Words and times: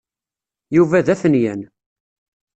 Yuba 0.75 1.05
d 1.05 1.07
afenyan. 1.13 1.61